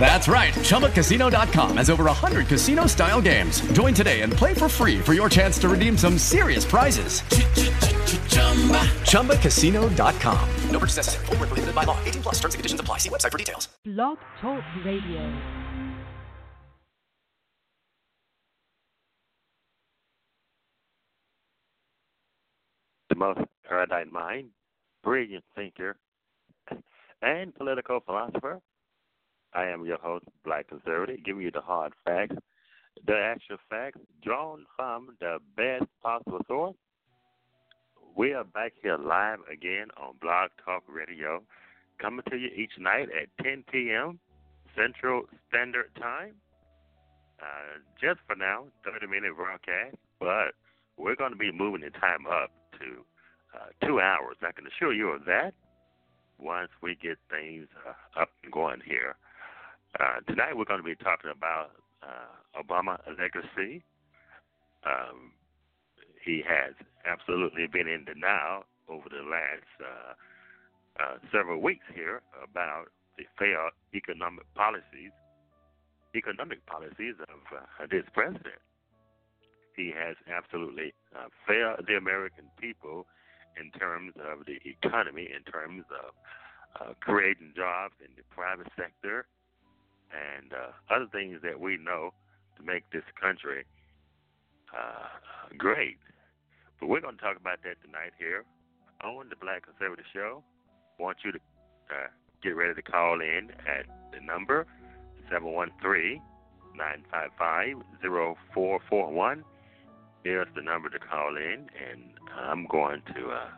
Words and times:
That's 0.00 0.28
right. 0.28 0.54
ChumbaCasino.com 0.54 1.76
has 1.76 1.90
over 1.90 2.04
100 2.04 2.46
casino 2.46 2.86
style 2.86 3.20
games. 3.20 3.60
Join 3.72 3.92
today 3.92 4.22
and 4.22 4.32
play 4.32 4.54
for 4.54 4.68
free 4.68 4.98
for 5.00 5.12
your 5.12 5.28
chance 5.28 5.58
to 5.58 5.68
redeem 5.68 5.98
some 5.98 6.16
serious 6.16 6.64
prizes. 6.64 7.20
ChumbaCasino.com. 9.02 10.48
No 10.70 10.78
purchase 10.78 10.96
necessary. 10.96 11.26
Full 11.26 11.36
prohibited 11.36 11.74
by 11.74 11.84
law. 11.84 11.98
18 12.04 12.22
plus 12.22 12.36
terms 12.36 12.54
and 12.54 12.60
conditions 12.60 12.80
apply. 12.80 12.98
See 12.98 13.10
website 13.10 13.32
for 13.32 13.38
details. 13.38 13.68
Blog 13.84 14.18
Talk 14.40 14.62
Radio. 14.84 15.32
The 23.08 23.14
most 23.14 23.40
erudite 23.70 24.12
mind, 24.12 24.50
brilliant 25.02 25.44
thinker, 25.56 25.96
and 27.22 27.54
political 27.54 28.00
philosopher 28.00 28.60
I 29.58 29.66
am 29.66 29.84
your 29.84 29.98
host, 29.98 30.24
Black 30.44 30.68
Conservative, 30.68 31.24
giving 31.24 31.42
you 31.42 31.50
the 31.50 31.60
hard 31.60 31.92
facts, 32.04 32.36
the 33.04 33.18
actual 33.18 33.56
facts, 33.68 33.98
drawn 34.22 34.64
from 34.76 35.16
the 35.18 35.38
best 35.56 35.90
possible 36.00 36.38
source. 36.46 36.76
We 38.16 38.34
are 38.34 38.44
back 38.44 38.74
here 38.80 38.96
live 38.96 39.40
again 39.52 39.88
on 40.00 40.14
Blog 40.22 40.50
Talk 40.64 40.84
Radio, 40.86 41.42
coming 42.00 42.22
to 42.30 42.36
you 42.36 42.50
each 42.54 42.70
night 42.78 43.08
at 43.20 43.44
10 43.44 43.64
p.m. 43.72 44.20
Central 44.76 45.22
Standard 45.48 45.90
Time. 46.00 46.34
Uh, 47.42 47.80
just 48.00 48.20
for 48.28 48.36
now, 48.36 48.66
30 48.84 49.08
minute 49.08 49.34
broadcast, 49.34 49.96
but 50.20 50.54
we're 50.96 51.16
going 51.16 51.32
to 51.32 51.36
be 51.36 51.50
moving 51.50 51.80
the 51.80 51.90
time 51.90 52.28
up 52.30 52.52
to 52.78 53.02
uh, 53.58 53.84
two 53.84 53.98
hours. 54.00 54.36
I 54.40 54.52
can 54.52 54.68
assure 54.68 54.92
you 54.92 55.08
of 55.08 55.24
that 55.24 55.52
once 56.38 56.70
we 56.80 56.94
get 56.94 57.18
things 57.28 57.66
uh, 57.84 58.20
up 58.20 58.28
and 58.44 58.52
going 58.52 58.82
here. 58.86 59.16
Uh, 59.98 60.20
tonight 60.28 60.56
we're 60.56 60.64
going 60.64 60.78
to 60.78 60.86
be 60.86 60.94
talking 60.94 61.30
about 61.34 61.70
uh, 62.06 62.30
Obama 62.54 62.98
legacy. 63.18 63.82
Um, 64.86 65.32
he 66.24 66.40
has 66.46 66.74
absolutely 67.04 67.66
been 67.66 67.88
in 67.88 68.04
denial 68.04 68.62
over 68.88 69.08
the 69.10 69.26
last 69.28 69.66
uh, 69.82 70.14
uh 71.02 71.18
several 71.32 71.60
weeks 71.60 71.84
here 71.92 72.22
about 72.38 72.86
the 73.18 73.24
failed 73.38 73.72
economic 73.92 74.46
policies, 74.54 75.10
economic 76.14 76.64
policies 76.66 77.14
of 77.18 77.40
uh, 77.50 77.86
this 77.90 78.04
president. 78.14 78.62
He 79.74 79.90
has 79.98 80.14
absolutely 80.30 80.94
uh, 81.10 81.26
failed 81.44 81.86
the 81.88 81.96
American 81.96 82.44
people 82.60 83.06
in 83.58 83.72
terms 83.74 84.14
of 84.30 84.46
the 84.46 84.62
economy, 84.62 85.26
in 85.26 85.42
terms 85.50 85.82
of 85.90 86.14
creating 87.00 87.52
jobs 87.56 87.94
in 87.98 88.14
the 88.14 88.22
private 88.30 88.68
sector 88.76 89.26
and 90.12 90.52
uh, 90.52 90.94
other 90.94 91.06
things 91.12 91.38
that 91.42 91.58
we 91.58 91.76
know 91.76 92.12
to 92.56 92.62
make 92.62 92.88
this 92.90 93.04
country 93.20 93.64
uh, 94.72 95.08
great. 95.56 95.98
But 96.80 96.88
we're 96.88 97.00
going 97.00 97.16
to 97.16 97.22
talk 97.22 97.36
about 97.36 97.58
that 97.64 97.76
tonight 97.84 98.12
here 98.18 98.44
on 99.02 99.28
the 99.28 99.36
Black 99.36 99.64
Conservative 99.64 100.04
Show. 100.12 100.42
I 100.98 101.02
want 101.02 101.18
you 101.24 101.32
to 101.32 101.38
uh, 101.38 102.08
get 102.42 102.50
ready 102.50 102.74
to 102.74 102.82
call 102.82 103.20
in 103.20 103.50
at 103.66 103.86
the 104.12 104.24
number 104.24 104.66
713 105.30 106.22
955 106.76 107.82
0441. 108.54 109.44
Here's 110.24 110.48
the 110.54 110.62
number 110.62 110.88
to 110.88 110.98
call 110.98 111.36
in, 111.36 111.66
and 111.78 112.02
I'm 112.36 112.66
going 112.66 113.02
to 113.14 113.30
uh, 113.30 113.48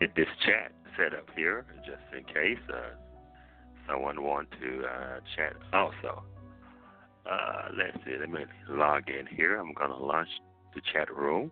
get 0.00 0.14
this 0.14 0.28
chat 0.44 0.72
set 0.96 1.14
up 1.14 1.26
here 1.34 1.64
just 1.86 2.02
in 2.16 2.24
case. 2.24 2.62
Uh, 2.68 2.94
someone 3.88 4.22
want 4.22 4.48
to 4.60 4.84
uh, 4.84 5.20
chat 5.36 5.54
also. 5.72 6.22
Uh, 7.30 7.68
let's 7.76 7.96
see. 8.04 8.16
Let 8.18 8.30
me 8.30 8.44
log 8.68 9.08
in 9.08 9.26
here. 9.26 9.58
I'm 9.58 9.72
going 9.74 9.90
to 9.90 9.96
launch 9.96 10.28
the 10.74 10.80
chat 10.92 11.14
room. 11.14 11.50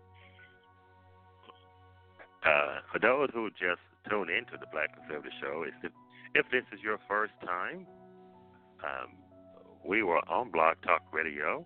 Uh, 2.45 2.79
for 2.91 2.99
those 2.99 3.29
who 3.33 3.49
just 3.51 3.81
tune 4.09 4.29
into 4.29 4.57
the 4.59 4.65
Black 4.71 4.89
Conservative 4.97 5.31
Show, 5.39 5.63
if, 5.67 5.91
if 6.33 6.45
this 6.51 6.63
is 6.73 6.79
your 6.83 6.97
first 7.07 7.33
time, 7.45 7.85
um, 8.83 9.13
we 9.85 10.03
were 10.03 10.27
on 10.29 10.51
Blog 10.51 10.77
Talk 10.83 11.03
Radio. 11.13 11.65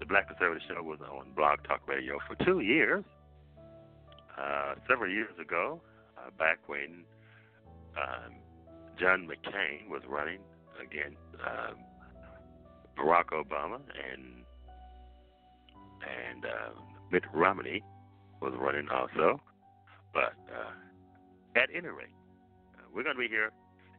The 0.00 0.06
Black 0.06 0.28
Conservative 0.28 0.62
Show 0.68 0.82
was 0.82 0.98
on 1.00 1.32
Blog 1.36 1.60
Talk 1.66 1.86
Radio 1.86 2.18
for 2.26 2.34
two 2.44 2.60
years. 2.60 3.04
Uh, 4.36 4.74
several 4.88 5.10
years 5.10 5.32
ago, 5.40 5.80
uh, 6.16 6.30
back 6.38 6.58
when 6.66 7.04
um, 7.96 8.34
John 8.98 9.28
McCain 9.28 9.88
was 9.88 10.02
running 10.08 10.40
against 10.82 11.18
um, 11.46 11.76
Barack 12.98 13.30
Obama, 13.32 13.76
and 13.76 14.44
and 16.02 16.44
uh, 16.44 16.80
Mitt 17.10 17.24
Romney 17.32 17.82
was 18.40 18.52
running 18.58 18.88
also. 18.88 19.40
But 20.12 20.34
uh, 20.50 21.58
at 21.60 21.68
any 21.74 21.88
rate, 21.88 22.14
uh, 22.76 22.82
we're 22.94 23.04
going 23.04 23.16
to 23.16 23.20
be 23.20 23.28
here 23.28 23.50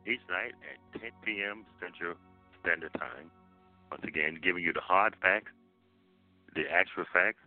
each 0.05 0.21
night 0.29 0.53
at 0.67 1.01
10 1.01 1.11
p.m. 1.23 1.65
Central 1.79 2.15
Standard 2.61 2.93
Time. 2.93 3.31
Once 3.91 4.03
again, 4.07 4.37
giving 4.41 4.63
you 4.63 4.73
the 4.73 4.81
hard 4.81 5.15
facts, 5.21 5.51
the 6.55 6.63
actual 6.71 7.05
facts, 7.13 7.39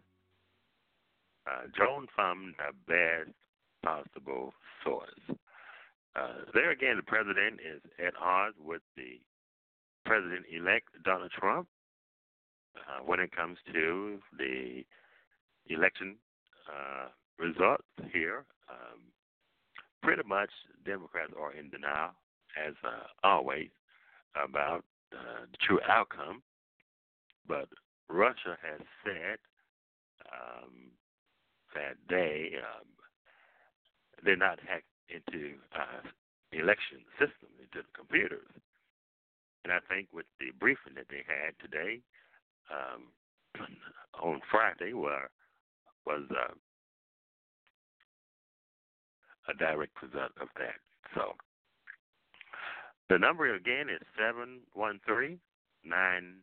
uh, 1.47 1.67
drawn 1.75 2.07
from 2.15 2.55
the 2.59 2.73
best 2.87 3.35
possible 3.83 4.53
source. 4.85 5.39
Uh, 6.15 6.45
there 6.53 6.71
again, 6.71 6.97
the 6.97 7.03
president 7.03 7.61
is 7.61 7.81
at 8.05 8.13
odds 8.21 8.57
with 8.63 8.83
the 8.97 9.21
president 10.05 10.45
elect 10.55 10.89
Donald 11.05 11.31
Trump 11.31 11.69
uh, 12.77 13.03
when 13.05 13.21
it 13.21 13.35
comes 13.35 13.59
to 13.73 14.19
the 14.37 14.85
election 15.69 16.17
uh, 16.69 17.09
results 17.39 17.85
here. 18.13 18.45
Um, 18.69 19.01
pretty 20.03 20.23
much, 20.27 20.51
Democrats 20.85 21.33
are 21.41 21.53
in 21.53 21.71
denial, 21.71 22.11
as 22.63 22.75
uh, 22.85 23.07
always, 23.27 23.69
about 24.35 24.85
uh, 25.13 25.47
the 25.51 25.57
true 25.67 25.81
outcome. 25.89 26.43
But 27.47 27.69
Russia 28.09 28.57
has 28.63 28.81
said 29.05 29.39
um, 30.33 30.91
that 31.75 31.97
they 32.09 32.53
um, 32.59 32.87
they're 34.25 34.37
not 34.37 34.59
hack- 34.67 34.85
into 35.09 35.55
uh, 35.75 36.09
election 36.53 36.99
system, 37.19 37.49
into 37.59 37.87
the 37.87 37.93
computers. 37.97 38.49
And 39.65 39.73
I 39.73 39.79
think 39.89 40.09
with 40.13 40.27
the 40.41 40.51
briefing 40.59 40.95
that 40.97 41.07
they 41.09 41.23
had 41.27 41.55
today, 41.63 42.01
um, 42.71 43.13
on 44.23 44.41
Friday, 44.51 44.93
were, 44.93 45.31
was 46.07 46.23
uh, 46.31 46.55
a 49.49 49.55
direct 49.55 49.93
result 50.03 50.33
of 50.41 50.49
that. 50.59 50.77
So 51.15 51.35
the 53.09 53.19
number 53.19 53.55
again 53.55 53.89
is 53.89 54.01
seven 54.19 54.61
one 54.75 55.01
three 55.07 55.39
nine 55.85 56.37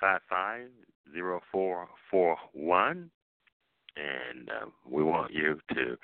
five 0.00 0.20
five 0.28 0.68
zero 1.12 1.40
four 1.50 1.88
four 2.10 2.36
one, 2.52 3.10
and 3.96 4.48
uh, 4.48 4.66
we 4.88 5.02
want 5.02 5.32
you 5.32 5.58
to 5.74 5.96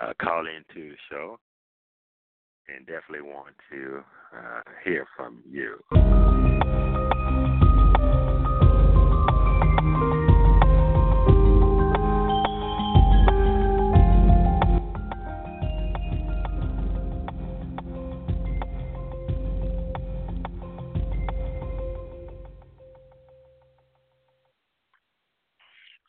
uh, 0.00 0.12
call 0.20 0.46
into 0.46 0.90
the 0.90 0.96
show 1.10 1.38
and 2.68 2.86
definitely 2.86 3.22
want 3.22 3.54
to 3.70 4.02
uh, 4.36 4.60
hear 4.84 5.06
from 5.16 5.42
you. 5.48 5.78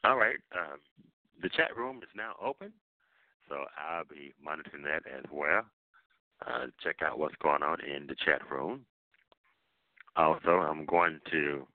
All 0.03 0.17
right. 0.17 0.37
Um, 0.57 0.79
the 1.41 1.49
chat 1.49 1.75
room 1.77 1.97
is 1.97 2.09
now 2.15 2.33
open. 2.43 2.73
So 3.49 3.55
I'll 3.77 4.05
be 4.05 4.33
monitoring 4.43 4.83
that 4.83 5.03
as 5.11 5.25
well. 5.31 5.65
Uh, 6.45 6.67
check 6.83 6.97
out 7.03 7.19
what's 7.19 7.35
going 7.41 7.63
on 7.63 7.79
in 7.81 8.07
the 8.07 8.15
chat 8.25 8.41
room. 8.49 8.85
Also, 10.15 10.49
I'm 10.51 10.85
going 10.85 11.19
to 11.31 11.67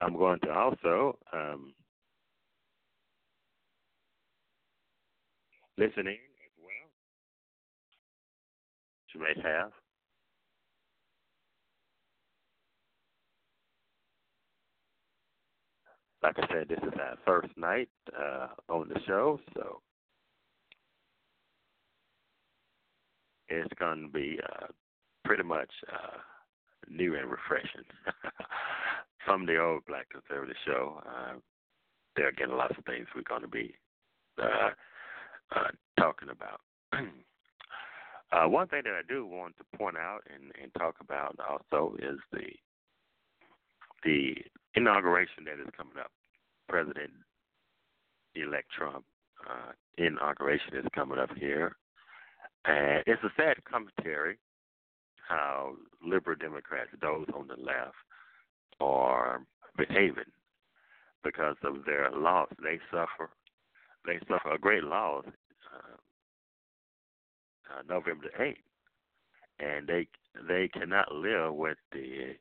I'm 0.00 0.16
going 0.16 0.40
to 0.40 0.50
also 0.52 1.18
um, 1.32 1.72
listen 5.78 6.06
in 6.06 6.12
as 6.12 6.54
well. 6.60 6.90
You 9.14 9.20
may 9.20 9.42
have 9.42 9.70
like 16.26 16.50
I 16.50 16.52
said, 16.52 16.68
this 16.68 16.80
is 16.82 16.98
our 16.98 17.16
first 17.24 17.56
night 17.56 17.88
uh, 18.18 18.48
on 18.68 18.88
the 18.88 18.98
show, 19.06 19.38
so 19.54 19.80
it's 23.48 23.72
going 23.78 24.02
to 24.02 24.08
be 24.08 24.40
uh, 24.42 24.66
pretty 25.24 25.44
much 25.44 25.70
uh, 25.92 26.18
new 26.90 27.14
and 27.14 27.30
refreshing 27.30 27.84
from 29.24 29.46
the 29.46 29.56
old 29.56 29.86
Black 29.86 30.08
Conservative 30.08 30.56
show. 30.66 31.00
Uh, 31.06 31.34
there 32.16 32.28
again, 32.28 32.56
lots 32.56 32.74
of 32.76 32.84
things 32.86 33.06
we're 33.14 33.22
going 33.22 33.42
to 33.42 33.48
be 33.48 33.72
uh, 34.42 34.70
uh, 35.54 35.68
talking 35.96 36.30
about. 36.30 36.60
uh, 38.32 38.48
one 38.48 38.66
thing 38.66 38.82
that 38.84 38.94
I 38.94 39.06
do 39.08 39.24
want 39.26 39.54
to 39.58 39.78
point 39.78 39.96
out 39.96 40.22
and, 40.34 40.50
and 40.60 40.74
talk 40.74 40.96
about 41.00 41.38
also 41.48 41.94
is 42.00 42.18
the 42.32 42.48
the 44.02 44.34
inauguration 44.74 45.44
that 45.46 45.60
is 45.60 45.70
coming 45.76 45.98
up. 45.98 46.10
President 46.68 47.10
elect 48.34 48.70
Trump 48.76 49.04
uh, 49.48 49.72
inauguration 49.98 50.76
is 50.76 50.86
coming 50.94 51.18
up 51.18 51.30
here. 51.36 51.76
And 52.64 53.02
it's 53.06 53.22
a 53.22 53.30
sad 53.36 53.56
commentary 53.64 54.38
how 55.28 55.74
liberal 56.04 56.36
Democrats, 56.36 56.90
those 57.00 57.26
on 57.34 57.48
the 57.48 57.60
left, 57.60 57.94
are 58.80 59.42
behaving 59.76 60.30
because 61.24 61.56
of 61.64 61.84
their 61.84 62.10
loss. 62.10 62.48
They 62.62 62.78
suffer. 62.90 63.30
They 64.04 64.18
suffer 64.28 64.54
a 64.54 64.58
great 64.58 64.84
loss 64.84 65.24
uh, 65.26 65.96
uh, 67.72 67.82
November 67.88 68.26
the 68.32 68.42
eighth, 68.42 68.58
and 69.58 69.86
they 69.88 70.06
they 70.48 70.68
cannot 70.68 71.12
live 71.12 71.54
with 71.54 71.78
the 71.92 72.36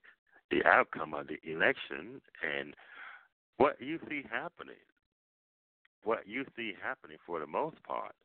the 0.52 0.64
outcome 0.66 1.14
of 1.16 1.28
the 1.28 1.40
election 1.50 2.22
and 2.44 2.76
what 3.58 3.80
you 3.80 4.00
see 4.10 4.24
happening. 4.30 4.76
What 6.04 6.28
you 6.28 6.46
see 6.56 6.74
happening 6.82 7.18
for 7.26 7.40
the 7.40 7.48
most 7.48 7.82
part 7.84 8.16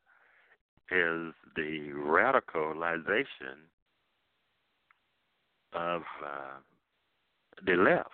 is 0.91 1.32
the 1.56 1.93
radicalization 1.97 3.69
of 5.73 6.03
uh, 6.25 6.59
the 7.65 7.75
left. 7.75 8.11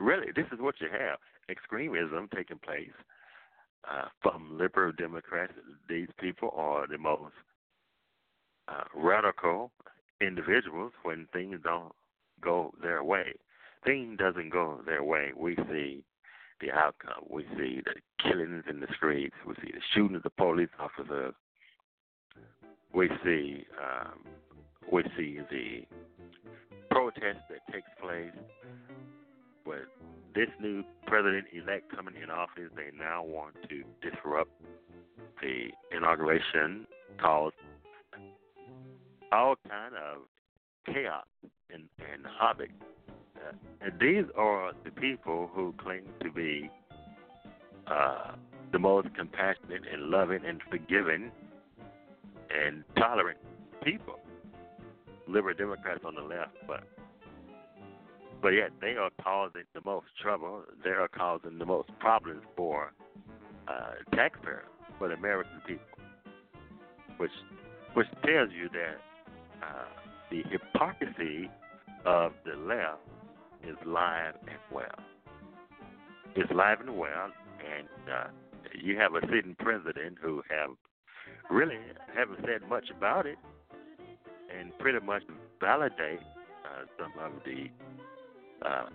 Really, 0.00 0.32
this 0.34 0.46
is 0.52 0.58
what 0.58 0.76
you 0.80 0.88
have 0.90 1.18
extremism 1.48 2.28
taking 2.34 2.58
place 2.58 2.88
uh, 3.90 4.06
from 4.22 4.56
liberal 4.58 4.92
Democrats. 4.92 5.52
These 5.88 6.08
people 6.18 6.50
are 6.56 6.86
the 6.86 6.98
most 6.98 7.34
uh, 8.68 8.84
radical 8.94 9.70
individuals 10.20 10.92
when 11.02 11.26
things 11.32 11.58
don't 11.62 11.92
go 12.40 12.72
their 12.80 13.04
way. 13.04 13.34
Things 13.84 14.18
doesn't 14.18 14.50
go 14.50 14.80
their 14.86 15.02
way. 15.04 15.32
We 15.36 15.56
see 15.70 16.04
the 16.62 16.70
outcome. 16.70 17.24
We 17.28 17.44
see 17.58 17.82
the 17.84 17.94
killings 18.22 18.64
in 18.70 18.80
the 18.80 18.86
streets. 18.96 19.34
We 19.46 19.54
see 19.56 19.72
the 19.72 19.80
shooting 19.94 20.16
of 20.16 20.22
the 20.22 20.30
police 20.30 20.70
officers. 20.78 21.34
We 22.94 23.08
see 23.24 23.66
um, 23.78 24.20
we 24.90 25.02
see 25.16 25.40
the 25.50 25.82
protest 26.90 27.40
that 27.50 27.72
takes 27.72 27.88
place 28.00 28.32
with 29.66 29.88
this 30.34 30.48
new 30.60 30.84
president 31.06 31.46
elect 31.52 31.94
coming 31.94 32.14
in 32.22 32.30
office. 32.30 32.70
They 32.76 32.96
now 32.96 33.24
want 33.24 33.54
to 33.68 33.82
disrupt 34.00 34.50
the 35.40 35.68
inauguration, 35.96 36.86
cause 37.20 37.52
all 39.32 39.56
kind 39.68 39.94
of 39.94 40.22
chaos 40.94 41.24
and, 41.72 41.84
and 41.98 42.26
havoc 42.40 42.68
and 43.80 43.92
these 44.00 44.24
are 44.36 44.72
the 44.84 44.90
people 44.90 45.50
who 45.52 45.74
claim 45.82 46.02
to 46.22 46.30
be 46.30 46.70
uh, 47.86 48.32
the 48.72 48.78
most 48.78 49.08
compassionate 49.14 49.82
and 49.92 50.04
loving 50.04 50.44
and 50.46 50.60
forgiving 50.70 51.30
and 52.50 52.84
tolerant 52.96 53.38
people. 53.82 54.18
Liberal 55.28 55.54
Democrats 55.56 56.00
on 56.04 56.14
the 56.14 56.22
left, 56.22 56.52
but 56.66 56.84
but 58.40 58.48
yet 58.48 58.70
they 58.80 58.96
are 58.96 59.10
causing 59.22 59.62
the 59.72 59.80
most 59.84 60.06
trouble. 60.20 60.64
They 60.82 60.90
are 60.90 61.08
causing 61.08 61.58
the 61.58 61.64
most 61.64 61.90
problems 62.00 62.42
for 62.56 62.92
uh, 63.68 64.16
taxpayers, 64.16 64.66
for 64.98 65.08
the 65.08 65.14
American 65.14 65.60
people, 65.66 65.84
which 67.18 67.30
which 67.94 68.08
tells 68.24 68.50
you 68.50 68.68
that 68.72 68.98
uh, 69.62 69.84
the 70.30 70.42
hypocrisy 70.50 71.48
of 72.04 72.32
the 72.44 72.56
left 72.56 73.00
is 73.68 73.76
live 73.86 74.34
and 74.42 74.58
well. 74.70 74.86
It's 76.34 76.50
live 76.52 76.80
and 76.80 76.96
well, 76.96 77.30
and 77.60 77.88
uh, 78.10 78.28
you 78.80 78.96
have 78.98 79.14
a 79.14 79.20
sitting 79.26 79.56
president 79.58 80.16
who 80.20 80.42
have 80.48 80.70
really 81.50 81.78
haven't 82.14 82.40
said 82.40 82.68
much 82.68 82.86
about 82.96 83.26
it, 83.26 83.36
and 84.56 84.76
pretty 84.78 85.04
much 85.04 85.22
validate 85.60 86.20
uh, 86.64 86.84
some 86.98 87.12
of 87.22 87.32
the 87.44 87.68
uh, 88.66 88.86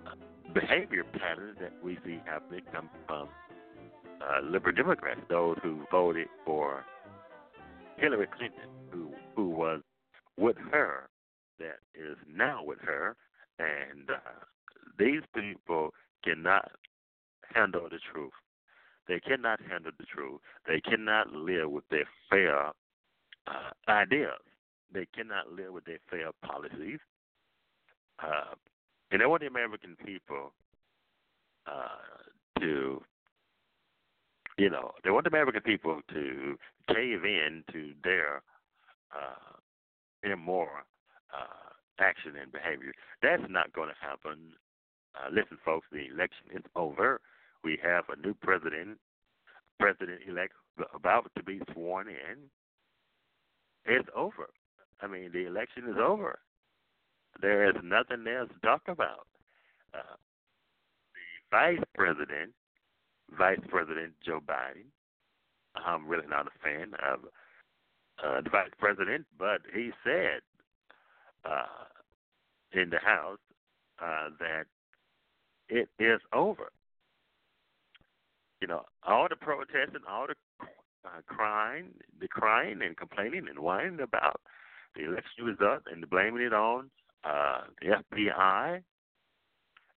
behavior 0.54 1.04
patterns 1.04 1.58
that 1.60 1.74
we 1.84 1.98
see 2.06 2.20
happening 2.26 2.62
come 2.72 2.90
from 3.06 3.28
uh, 4.22 4.42
liberal 4.44 4.76
Democrats, 4.76 5.22
those 5.30 5.58
who 5.62 5.82
voted 5.92 6.28
for 6.46 6.84
Hillary 7.98 8.28
Clinton, 8.38 8.70
who 8.92 9.12
who 9.36 9.50
was 9.50 9.82
with 10.38 10.58
her, 10.72 11.10
that 11.60 11.80
is 11.96 12.18
now 12.32 12.64
with 12.64 12.80
her, 12.80 13.16
and 13.60 14.10
uh, 14.10 14.46
these 14.98 15.22
people 15.34 15.94
cannot 16.24 16.72
handle 17.54 17.88
the 17.90 18.00
truth. 18.12 18.34
They 19.08 19.20
cannot 19.20 19.60
handle 19.62 19.92
the 19.98 20.06
truth. 20.06 20.42
They 20.68 20.82
cannot 20.82 21.32
live 21.32 21.72
with 21.72 21.86
their 21.90 22.08
fair 22.30 22.68
uh, 23.48 23.72
ideas. 23.88 24.42
They 24.94 25.08
cannot 25.16 25.52
live 25.52 25.74
with 25.74 25.86
their 25.86 26.00
fair 26.10 26.32
policies. 26.44 27.00
Uh, 28.22 28.56
and 29.12 29.22
they 29.22 29.26
want 29.26 29.42
the 29.42 29.48
American 29.48 29.96
people 30.04 30.52
uh, 31.68 32.60
to, 32.60 33.02
you 34.58 34.70
know, 34.70 34.92
they 35.04 35.12
want 35.12 35.24
the 35.26 35.30
American 35.30 35.62
people 35.62 36.02
to 36.10 36.58
cave 36.94 37.24
in 37.24 37.64
to 37.72 37.94
their 38.04 38.42
uh, 39.14 40.30
immoral 40.30 40.84
uh, 41.34 41.72
action 42.00 42.34
and 42.42 42.52
behavior. 42.52 42.92
That's 43.22 43.44
not 43.50 43.72
going 43.74 43.90
to 43.90 43.96
happen 44.02 44.54
uh, 45.18 45.30
listen, 45.32 45.58
folks, 45.64 45.88
the 45.92 46.08
election 46.08 46.48
is 46.54 46.64
over. 46.76 47.22
We 47.64 47.80
have 47.84 48.06
a 48.10 48.20
new 48.26 48.34
president, 48.34 48.98
president 49.80 50.20
elect 50.28 50.54
about 50.94 51.32
to 51.36 51.44
be 51.44 51.62
sworn 51.74 52.08
in. 52.08 52.38
It's 53.86 54.08
over. 54.16 54.50
I 55.02 55.08
mean, 55.08 55.32
the 55.32 55.48
election 55.48 55.84
is 55.90 55.98
over. 56.00 56.40
There 57.42 57.70
is 57.70 57.76
nothing 57.84 58.26
else 58.28 58.50
to 58.50 58.68
talk 58.68 58.82
about. 58.88 59.28
Uh, 59.94 60.16
the 61.14 61.58
vice 61.58 61.84
president, 61.96 62.52
Vice 63.38 63.60
President 63.70 64.14
Joe 64.26 64.40
Biden, 64.40 64.86
I'm 65.76 66.08
really 66.08 66.28
not 66.28 66.48
a 66.48 66.60
fan 66.64 66.94
of 67.06 67.20
uh, 68.24 68.42
the 68.42 68.50
vice 68.50 68.72
president, 68.80 69.26
but 69.38 69.62
he 69.74 69.92
said 70.04 70.42
uh, 71.46 71.86
in 72.72 72.90
the 72.90 73.00
House 73.00 73.40
uh, 74.02 74.30
that 74.40 74.66
it 75.70 75.90
is 76.00 76.20
over. 76.34 76.72
You 78.62 78.68
know, 78.68 78.84
all 79.08 79.28
the 79.30 79.36
protesting, 79.36 80.02
all 80.10 80.28
the 80.28 80.36
uh, 81.06 81.22
crying, 81.28 81.90
the 82.20 82.28
crying 82.28 82.80
and 82.84 82.98
complaining 82.98 83.46
and 83.50 83.60
whining 83.60 84.00
about 84.02 84.42
the 84.96 85.06
election 85.06 85.46
result 85.46 85.84
and 85.92 86.10
blaming 86.10 86.42
it 86.42 86.54
on 86.54 86.90
uh, 87.24 87.62
the 87.82 88.02
FBI 88.14 88.82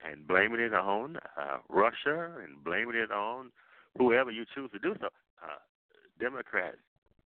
and 0.06 0.28
blaming 0.28 0.60
it 0.60 0.74
on 0.74 1.18
uh, 1.40 1.58
Russia 1.70 2.32
and 2.44 2.64
blaming 2.64 2.96
it 2.96 3.12
on 3.12 3.52
whoever 3.98 4.32
you 4.32 4.46
choose 4.56 4.70
to 4.72 4.80
do 4.80 4.96
so. 5.00 5.08
Uh, 5.44 5.60
Democrats, 6.20 6.78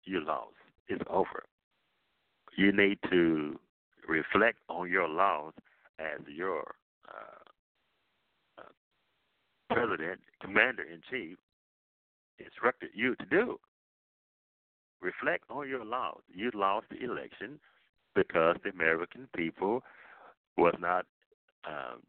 you 0.03 0.23
lost. 0.25 0.55
It's 0.87 1.03
over. 1.09 1.43
You 2.57 2.71
need 2.71 2.99
to 3.09 3.57
reflect 4.07 4.57
on 4.67 4.89
your 4.89 5.07
loss 5.07 5.53
as 5.99 6.19
your 6.27 6.75
uh, 7.07 7.40
president, 9.73 10.19
commander 10.41 10.83
in 10.83 11.01
chief, 11.09 11.37
instructed 12.39 12.89
you 12.93 13.15
to 13.15 13.25
do. 13.25 13.59
Reflect 15.01 15.43
on 15.49 15.67
your 15.67 15.85
loss. 15.85 16.19
You 16.33 16.51
lost 16.53 16.87
the 16.91 17.03
election 17.03 17.59
because 18.15 18.55
the 18.63 18.69
American 18.69 19.27
people 19.35 19.83
was 20.57 20.75
not 20.79 21.05
um, 21.67 22.01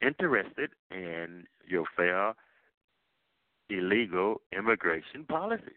interested 0.00 0.70
in 0.90 1.44
your 1.68 1.84
fair, 1.96 2.34
illegal 3.68 4.40
immigration 4.56 5.24
policy. 5.28 5.76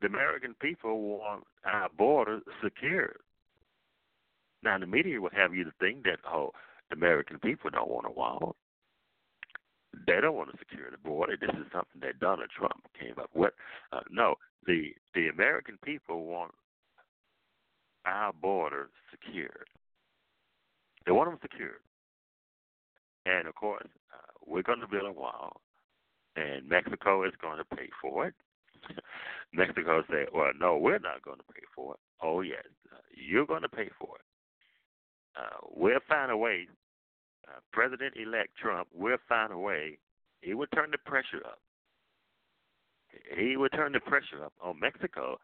The 0.00 0.06
American 0.06 0.54
people 0.60 1.00
want 1.00 1.44
our 1.64 1.88
borders 1.96 2.42
secured. 2.62 3.18
Now, 4.62 4.78
the 4.78 4.86
media 4.86 5.20
will 5.20 5.30
have 5.36 5.54
you 5.54 5.64
to 5.64 5.72
think 5.80 6.04
that, 6.04 6.18
oh, 6.26 6.52
the 6.90 6.96
American 6.96 7.38
people 7.38 7.70
don't 7.70 7.90
want 7.90 8.06
a 8.06 8.10
wall. 8.10 8.56
They 10.06 10.20
don't 10.20 10.36
want 10.36 10.50
to 10.52 10.58
secure 10.58 10.90
the 10.90 10.98
border. 10.98 11.36
This 11.40 11.50
is 11.50 11.66
something 11.72 12.00
that 12.00 12.20
Donald 12.20 12.50
Trump 12.56 12.84
came 12.98 13.14
up 13.18 13.30
with. 13.34 13.52
Uh, 13.92 14.00
no, 14.10 14.34
the 14.66 14.92
the 15.14 15.28
American 15.28 15.78
people 15.84 16.24
want 16.24 16.52
our 18.04 18.32
border 18.32 18.90
secured. 19.10 19.68
They 21.06 21.12
want 21.12 21.30
them 21.30 21.38
secured, 21.40 21.80
and 23.26 23.48
of 23.48 23.54
course, 23.54 23.88
uh, 24.12 24.32
we're 24.46 24.62
going 24.62 24.80
to 24.80 24.86
build 24.86 25.06
a 25.06 25.12
wall, 25.12 25.60
and 26.36 26.68
Mexico 26.68 27.24
is 27.24 27.32
going 27.40 27.58
to 27.58 27.76
pay 27.76 27.88
for 28.00 28.26
it. 28.26 28.34
Mexico 29.52 30.02
say, 30.10 30.26
"Well, 30.34 30.52
no, 30.58 30.76
we're 30.76 30.98
not 30.98 31.22
going 31.22 31.38
to 31.38 31.52
pay 31.54 31.62
for 31.74 31.94
it." 31.94 32.00
Oh 32.22 32.42
yes, 32.42 32.64
uh, 32.92 32.98
you're 33.14 33.46
going 33.46 33.62
to 33.62 33.68
pay 33.68 33.88
for 33.98 34.16
it. 34.16 34.24
Uh, 35.36 35.66
we'll 35.70 36.00
find 36.08 36.30
a 36.30 36.36
way 36.36 36.66
uh, 37.48 37.60
President-elect 37.72 38.50
Trump 38.60 38.88
will 38.94 39.16
find 39.28 39.52
a 39.52 39.58
way. 39.58 39.98
He 40.40 40.54
will 40.54 40.66
turn 40.74 40.90
the 40.90 40.98
pressure 40.98 41.44
up. 41.44 41.58
He 43.36 43.56
will 43.56 43.70
turn 43.70 43.92
the 43.92 44.00
pressure 44.00 44.44
up 44.44 44.52
on 44.62 44.78
Mexico, 44.78 45.38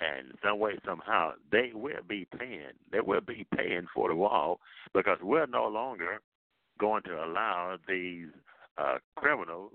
and 0.00 0.32
some 0.42 0.58
way, 0.58 0.72
somehow, 0.84 1.32
they 1.52 1.70
will 1.72 2.02
be 2.08 2.26
paying. 2.38 2.72
They 2.90 3.00
will 3.00 3.20
be 3.20 3.46
paying 3.56 3.86
for 3.94 4.08
the 4.08 4.14
wall 4.16 4.60
because 4.92 5.18
we're 5.22 5.46
no 5.46 5.68
longer 5.68 6.20
going 6.78 7.02
to 7.04 7.24
allow 7.24 7.76
these 7.88 8.28
uh, 8.76 8.96
criminals 9.16 9.72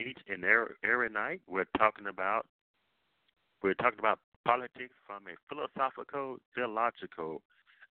each 0.00 0.18
and 0.28 0.44
every 0.44 1.08
night 1.10 1.40
we're 1.48 1.66
talking 1.78 2.06
about 2.06 2.46
we're 3.62 3.74
talking 3.74 3.98
about 3.98 4.18
politics 4.44 4.94
from 5.06 5.22
a 5.26 5.36
philosophical, 5.48 6.36
theological, 6.54 7.40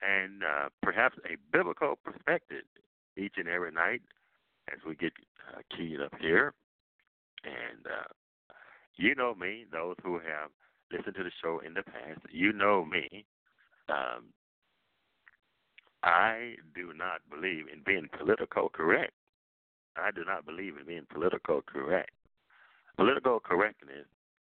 and 0.03 0.43
uh, 0.43 0.69
perhaps 0.83 1.17
a 1.27 1.37
biblical 1.53 1.97
perspective 2.05 2.65
each 3.17 3.35
and 3.37 3.49
every 3.49 3.71
night 3.71 4.03
as 4.73 4.79
we 4.87 4.95
get 4.97 5.13
uh, 5.49 5.61
keyed 5.77 6.01
up 6.01 6.13
here. 6.21 6.55
And 7.45 7.87
uh, 7.87 8.13
you 8.97 9.15
know 9.15 9.35
me, 9.35 9.65
those 9.71 9.97
who 10.03 10.15
have 10.15 10.51
listened 10.93 11.15
to 11.17 11.23
the 11.23 11.31
show 11.43 11.61
in 11.65 11.75
the 11.75 11.83
past, 11.83 12.21
you 12.31 12.53
know 12.53 12.85
me. 12.85 13.25
Um, 13.89 14.27
I 16.03 16.55
do 16.75 16.93
not 16.95 17.21
believe 17.31 17.67
in 17.73 17.83
being 17.85 18.09
political 18.19 18.69
correct. 18.71 19.13
I 20.01 20.11
do 20.11 20.25
not 20.25 20.47
believe 20.47 20.77
in 20.79 20.87
being 20.87 21.07
political 21.13 21.63
correct. 21.63 22.11
Political 22.97 23.41
correctness 23.41 24.07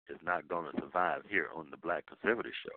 is 0.09 0.19
not 0.25 0.49
going 0.49 0.71
to 0.73 0.81
survive 0.81 1.23
here 1.29 1.49
on 1.55 1.69
the 1.71 1.77
Black 1.77 2.05
Conservative 2.07 2.53
Show. 2.65 2.77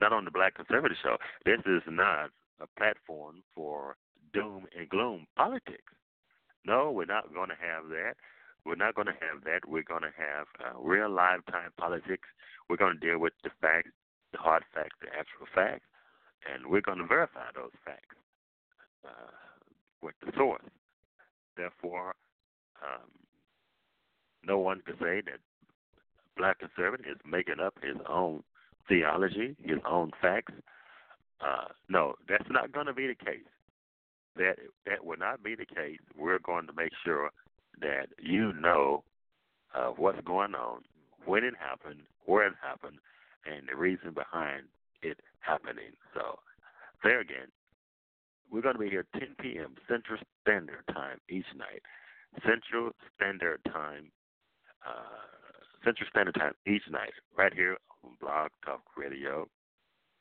Not 0.00 0.12
on 0.12 0.24
the 0.24 0.30
Black 0.30 0.54
Conservative 0.54 0.96
Show. 1.02 1.16
This 1.44 1.60
is 1.66 1.82
not 1.88 2.30
a 2.60 2.66
platform 2.78 3.42
for 3.54 3.96
doom 4.32 4.66
and 4.76 4.88
gloom 4.88 5.26
politics. 5.36 5.92
No, 6.64 6.90
we're 6.90 7.04
not 7.04 7.32
going 7.34 7.48
to 7.48 7.58
have 7.60 7.88
that. 7.90 8.14
We're 8.64 8.76
not 8.76 8.94
going 8.94 9.08
to 9.08 9.18
have 9.18 9.42
that. 9.44 9.68
We're 9.68 9.82
going 9.82 10.02
to 10.02 10.14
have 10.16 10.46
uh, 10.62 10.78
real 10.80 11.10
lifetime 11.10 11.70
politics. 11.78 12.28
We're 12.68 12.76
going 12.76 12.98
to 12.98 13.06
deal 13.06 13.18
with 13.18 13.32
the 13.42 13.50
facts, 13.60 13.90
the 14.32 14.38
hard 14.38 14.62
facts, 14.72 14.96
the 15.00 15.08
actual 15.08 15.46
facts, 15.54 15.86
and 16.46 16.66
we're 16.66 16.80
going 16.80 16.98
to 16.98 17.06
verify 17.06 17.50
those 17.54 17.74
facts 17.84 18.16
uh, 19.04 19.34
with 20.02 20.14
the 20.24 20.32
source. 20.36 20.62
Therefore, 21.56 22.14
um, 22.82 23.08
no 24.44 24.58
one 24.58 24.80
can 24.84 24.94
say 24.94 25.22
that 25.24 25.38
black 26.36 26.58
conservative 26.58 27.06
is 27.06 27.18
making 27.24 27.60
up 27.60 27.74
his 27.82 27.96
own 28.08 28.42
theology, 28.88 29.56
his 29.62 29.78
own 29.86 30.10
facts. 30.20 30.52
Uh, 31.40 31.68
no, 31.88 32.14
that's 32.28 32.48
not 32.50 32.72
going 32.72 32.86
to 32.86 32.92
be 32.92 33.06
the 33.06 33.14
case. 33.14 33.44
That 34.36 34.56
that 34.86 35.04
will 35.04 35.18
not 35.18 35.42
be 35.42 35.54
the 35.54 35.66
case. 35.66 35.98
We're 36.16 36.38
going 36.38 36.66
to 36.66 36.72
make 36.72 36.92
sure 37.04 37.30
that 37.80 38.06
you 38.18 38.52
know 38.54 39.04
uh, 39.74 39.88
what's 39.96 40.20
going 40.24 40.54
on, 40.54 40.80
when 41.26 41.44
it 41.44 41.54
happened, 41.58 42.02
where 42.24 42.46
it 42.46 42.54
happened, 42.62 42.98
and 43.46 43.68
the 43.68 43.76
reason 43.76 44.12
behind 44.12 44.64
it 45.02 45.18
happening. 45.40 45.92
So, 46.14 46.38
there 47.02 47.20
again, 47.20 47.48
we're 48.52 48.60
going 48.60 48.74
to 48.74 48.80
be 48.80 48.90
here 48.90 49.06
10 49.18 49.34
p.m. 49.40 49.74
Central 49.88 50.18
Standard 50.42 50.84
Time 50.92 51.18
each 51.28 51.46
night. 51.56 51.82
Central 52.46 52.92
Standard 53.16 53.60
Time, 53.72 54.12
uh, 54.86 55.24
Central 55.84 56.08
Standard 56.10 56.34
Time 56.34 56.52
each 56.66 56.82
night, 56.90 57.12
right 57.36 57.52
here 57.52 57.76
on 58.04 58.12
Blog 58.20 58.50
Talk 58.64 58.82
Radio. 58.96 59.48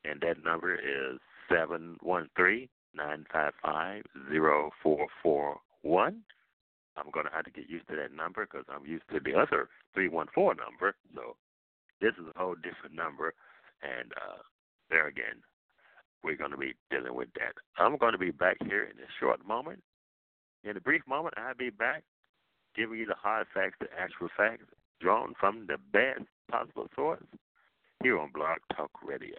And 0.05 0.19
that 0.21 0.43
number 0.43 0.75
is 0.75 1.19
seven 1.49 1.97
one 2.01 2.29
three 2.35 2.69
nine 2.95 3.25
five 3.31 3.53
five 3.61 4.03
zero 4.31 4.71
four 4.81 5.07
four 5.21 5.59
one. 5.81 6.21
I'm 6.97 7.11
going 7.11 7.25
to 7.25 7.31
have 7.31 7.45
to 7.45 7.51
get 7.51 7.69
used 7.69 7.87
to 7.89 7.95
that 7.95 8.13
number 8.15 8.45
because 8.45 8.65
I'm 8.69 8.85
used 8.85 9.07
to 9.11 9.19
the 9.19 9.37
other 9.37 9.69
314 9.93 10.57
number. 10.59 10.95
So 11.15 11.35
this 12.01 12.11
is 12.19 12.27
a 12.27 12.37
whole 12.37 12.55
different 12.55 12.95
number. 12.95 13.33
And 13.81 14.11
uh, 14.11 14.43
there 14.89 15.07
again, 15.07 15.39
we're 16.23 16.37
going 16.37 16.51
to 16.51 16.57
be 16.57 16.73
dealing 16.89 17.15
with 17.15 17.29
that. 17.35 17.53
I'm 17.77 17.97
going 17.97 18.13
to 18.13 18.17
be 18.17 18.31
back 18.31 18.57
here 18.63 18.83
in 18.83 18.97
a 18.99 19.09
short 19.19 19.45
moment. 19.45 19.81
In 20.63 20.77
a 20.77 20.81
brief 20.81 21.01
moment, 21.07 21.35
I'll 21.37 21.55
be 21.55 21.69
back 21.69 22.03
giving 22.75 22.99
you 22.99 23.05
the 23.05 23.15
hard 23.15 23.47
facts, 23.53 23.77
the 23.79 23.87
actual 23.99 24.29
facts, 24.37 24.65
drawn 24.99 25.33
from 25.39 25.67
the 25.67 25.77
best 25.91 26.27
possible 26.49 26.87
source 26.95 27.23
here 28.03 28.19
on 28.19 28.31
Blog 28.33 28.57
Talk 28.75 28.91
Radio. 29.03 29.37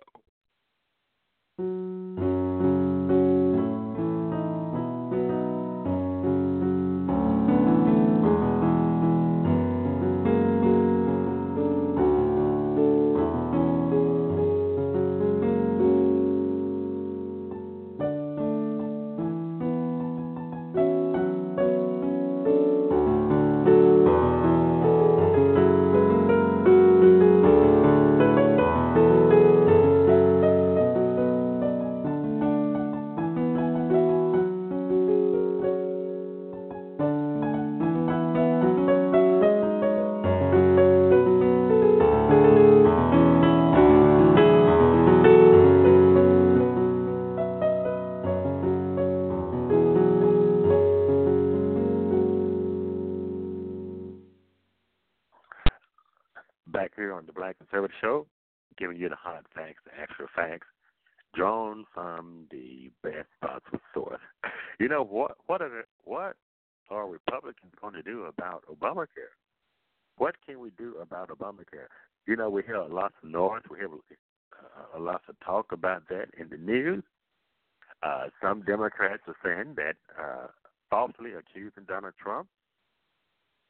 Democrats 78.63 79.23
are 79.27 79.37
saying 79.45 79.75
that 79.77 79.97
uh, 80.19 80.49
falsely 80.91 81.31
accusing 81.33 81.85
Donald 81.87 82.15
Trump 82.21 82.49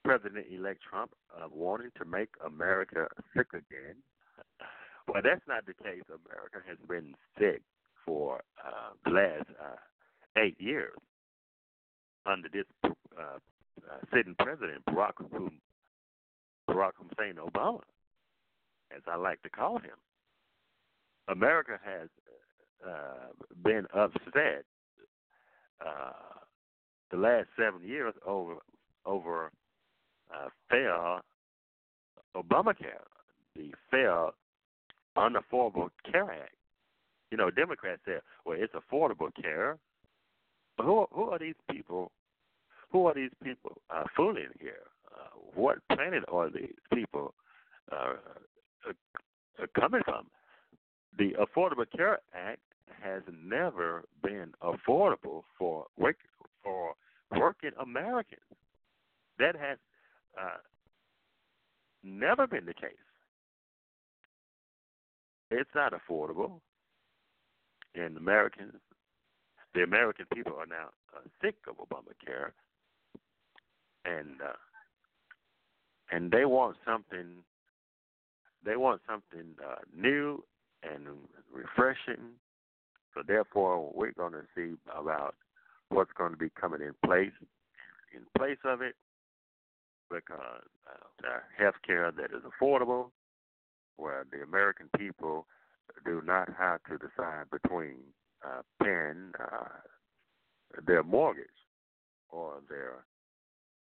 President-elect 0.05 0.81
Trump 0.83 1.13
of 1.41 1.53
wanting 1.53 1.91
to 1.97 2.05
make 2.05 2.31
America 2.45 3.07
sick 3.37 3.47
again. 3.53 3.97
Well, 5.07 5.23
that's 5.23 5.47
not 5.47 5.65
the 5.67 5.75
case. 5.75 6.03
America 6.09 6.59
has 6.67 6.79
been 6.89 7.15
sick 7.39 7.63
for 8.05 8.43
uh, 8.65 8.95
the 9.05 9.11
last 9.11 9.49
uh, 9.61 10.41
eight 10.41 10.61
years 10.61 10.95
under 12.27 12.49
this 12.49 12.65
uh, 12.85 12.91
uh, 13.19 13.37
sitting 14.13 14.35
president, 14.39 14.85
Barack, 14.89 15.13
Barack 16.69 16.93
Hussein 16.97 17.37
Obama, 17.37 17.81
as 18.95 19.03
I 19.07 19.17
like 19.17 19.43
to 19.43 19.51
call 19.51 19.79
him. 19.79 19.97
America 21.29 21.79
has 21.85 22.09
uh, 22.87 23.33
been 23.63 23.87
upset 23.95 24.65
uh, 25.85 26.13
the 27.11 27.17
last 27.17 27.49
seven 27.57 27.83
years 27.87 28.15
over 28.27 28.55
over 29.05 29.51
uh, 30.35 30.49
fair 30.69 31.21
Obamacare, 32.37 33.05
the 33.55 33.73
fair 33.91 34.29
unaffordable 35.17 35.91
care 36.11 36.31
act. 36.31 36.55
You 37.31 37.37
know, 37.39 37.51
Democrats 37.51 38.01
say, 38.07 38.19
well, 38.45 38.57
it's 38.59 38.75
affordable 38.75 39.31
care. 39.41 39.79
But 40.77 40.87
who 40.87 41.07
who 41.13 41.31
are 41.31 41.39
these 41.39 41.55
people? 41.71 42.11
Who 42.91 43.07
are 43.07 43.15
these 43.15 43.31
people 43.43 43.81
uh, 43.91 44.05
fooling 44.17 44.49
here? 44.61 44.85
Uh, 45.15 45.39
what 45.55 45.79
planet 45.93 46.25
are 46.31 46.51
these 46.51 46.75
people 46.93 47.35
uh, 47.91 48.15
uh, 48.89 49.67
coming 49.79 50.03
from? 50.05 50.27
The 51.19 51.33
Affordable 51.41 51.85
Care 51.95 52.21
Act 52.35 52.61
has 53.03 53.23
never 53.45 54.05
been 54.23 54.53
affordable 54.63 55.43
for 55.59 55.87
work, 55.99 56.17
for 56.63 56.95
working 57.37 57.71
Americans. 57.81 58.41
That 59.39 59.57
has 59.57 59.79
uh, 60.41 60.59
never 62.03 62.47
been 62.47 62.65
the 62.67 62.75
case. 62.75 62.93
It's 65.51 65.71
not 65.75 65.93
affordable, 65.93 66.61
and 67.95 68.17
Americans, 68.17 68.75
the 69.75 69.83
American 69.83 70.27
people, 70.33 70.55
are 70.55 70.67
now 70.67 70.89
uh, 71.15 71.21
sick 71.43 71.57
of 71.69 71.77
Obamacare, 71.77 72.53
and 74.05 74.41
uh, 74.41 74.53
and 76.11 76.31
they 76.31 76.45
want 76.47 76.77
something. 76.87 77.43
They 78.65 78.77
want 78.77 79.01
something 79.09 79.55
uh, 79.65 79.77
new 79.97 80.45
and 80.83 81.07
refreshing. 81.53 82.35
So 83.15 83.23
therefore, 83.27 83.91
we're 83.95 84.13
going 84.13 84.33
to 84.33 84.45
see 84.55 84.75
about 84.97 85.35
what's 85.89 86.13
going 86.17 86.33
to 86.33 86.39
be 86.39 86.51
coming 86.59 86.81
in 86.81 86.95
place 87.05 87.33
in 88.15 88.23
place 88.37 88.59
of 88.65 88.83
it 88.83 88.95
because 90.11 90.63
uh, 90.87 91.39
health 91.57 91.75
care 91.87 92.13
that 92.13 92.37
is 92.37 92.43
affordable, 92.45 93.11
where 93.97 94.27
the 94.31 94.43
American 94.43 94.89
people 94.99 95.47
do 96.05 96.23
not 96.25 96.49
have 96.59 96.81
to 96.85 96.99
decide 96.99 97.45
between 97.51 97.97
uh, 98.45 98.61
paying 98.83 99.33
uh, 99.41 99.69
their 100.87 101.03
mortgage 101.03 101.47
or 102.29 102.55
their 102.69 103.05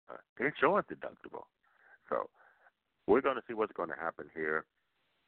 uh, 0.10 0.17
insurance 0.44 0.88
deductible. 0.91 1.44
So 2.10 2.29
we're 3.07 3.21
going 3.21 3.35
to 3.35 3.43
see 3.47 3.53
what's 3.53 3.74
going 3.74 3.89
to 3.89 3.95
happen 3.95 4.25
here, 4.35 4.65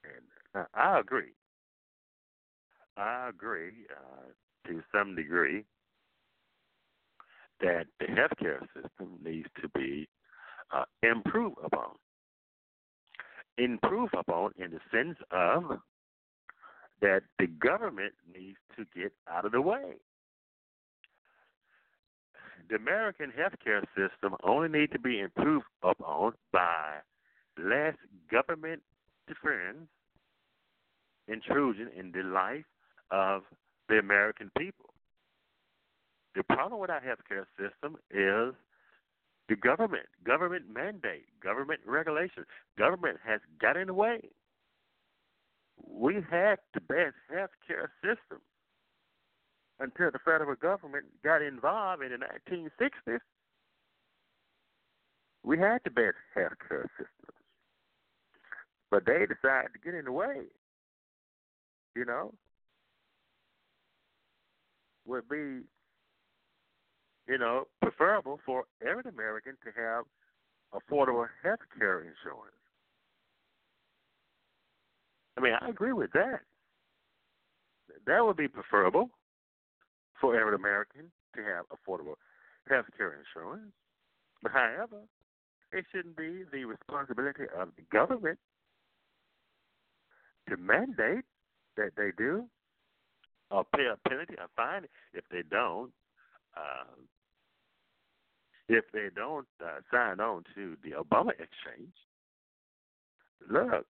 and 0.03 0.63
uh, 0.63 0.65
I 0.74 1.00
agree. 1.00 1.34
I 2.98 3.29
agree 3.29 3.86
uh, 3.91 4.67
to 4.67 4.81
some 4.91 5.15
degree 5.15 5.65
that 7.62 7.86
the 8.00 8.05
healthcare 8.05 8.62
system 8.74 9.19
needs 9.24 9.48
to 9.62 9.69
be 9.69 10.07
uh, 10.72 10.86
improved 11.03 11.57
upon. 11.63 11.92
Improved 13.57 14.13
upon 14.13 14.51
in 14.57 14.72
the 14.72 14.79
sense 14.92 15.18
of 15.31 15.79
that 17.01 17.22
the 17.40 17.48
government 17.48 18.13
needs 18.33 18.57
to 18.75 18.85
get 19.00 19.11
out 19.31 19.46
of 19.46 19.51
the 19.51 19.61
way. 19.61 19.94
The 22.70 22.75
American 22.75 23.31
healthcare 23.31 23.83
system 23.96 24.35
only 24.44 24.68
needs 24.68 24.92
to 24.92 25.00
be 25.00 25.20
improved 25.20 25.66
upon 25.83 26.33
by 26.51 26.98
less 27.57 27.96
government 28.31 28.81
interference, 29.27 29.87
intrusion 31.27 31.89
in 31.98 32.11
the 32.11 32.24
life 32.24 32.65
of 33.11 33.43
the 33.89 34.00
American 34.00 34.51
people. 34.57 34.93
The 36.35 36.43
problem 36.43 36.79
with 36.79 36.89
our 36.89 37.01
healthcare 37.01 37.46
system 37.57 37.98
is 38.11 38.53
the 39.50 39.55
government, 39.55 40.05
government 40.25 40.65
mandate, 40.72 41.25
government 41.41 41.79
regulation. 41.85 42.46
Government 42.77 43.17
has 43.25 43.39
got 43.59 43.77
in 43.77 43.87
the 43.87 43.93
way. 43.93 44.29
We 45.89 46.15
had 46.29 46.57
the 46.74 46.81
best 46.81 47.15
healthcare 47.31 47.87
system 48.03 48.41
until 49.79 50.11
the 50.11 50.20
federal 50.20 50.55
government 50.55 51.05
got 51.24 51.41
involved 51.41 52.03
in 52.03 52.11
the 52.11 52.17
1960s. 52.17 53.20
We 55.43 55.57
had 55.57 55.79
the 55.83 55.91
best 55.91 56.17
healthcare 56.35 56.87
system, 56.98 57.33
but 58.92 59.06
they 59.06 59.26
decided 59.26 59.72
to 59.74 59.80
get 59.84 59.94
in 59.94 60.06
the 60.06 60.12
way. 60.12 60.44
You 61.96 62.06
know, 62.06 62.34
would 65.08 65.28
be, 65.28 65.64
you 67.28 67.38
know, 67.38 67.68
preferable 67.82 68.40
for 68.46 68.66
every 68.82 69.10
American 69.10 69.54
to 69.64 69.72
have 69.82 70.06
affordable 70.74 71.26
health 71.44 71.60
care 71.78 72.00
insurance. 72.00 72.54
I 75.38 75.42
mean, 75.42 75.54
I 75.60 75.70
agree 75.70 75.94
with 75.94 76.12
that. 76.14 76.42
That 78.06 78.26
would 78.26 78.38
be 78.38 78.48
preferable 78.48 79.10
for 80.20 80.40
every 80.40 80.56
American 80.56 81.12
to 81.36 81.44
have 81.44 81.66
affordable 81.70 82.16
health 82.70 82.86
care 82.98 83.16
insurance. 83.20 83.72
But 84.42 84.52
however, 84.52 85.02
it 85.72 85.86
shouldn't 85.92 86.18
be 86.18 86.44
the 86.52 86.66
responsibility 86.66 87.44
of 87.58 87.70
the 87.76 87.84
government 87.92 88.40
to 90.50 90.57
mandate 90.57 91.25
that 91.75 91.92
they 91.96 92.12
do 92.18 92.46
or 93.51 93.64
pay 93.75 93.86
a 93.86 94.10
penalty, 94.10 94.36
a 94.36 94.48
fine 94.55 94.86
if 95.14 95.24
they 95.31 95.42
don't. 95.50 95.92
Uh, 96.55 96.96
if 98.70 98.83
they 98.92 99.07
don't 99.16 99.48
uh, 99.64 99.79
sign 99.92 100.20
on 100.20 100.44
to 100.53 100.75
the 100.83 100.92
Obama 100.92 101.29
exchange, 101.29 101.94
look, 103.50 103.86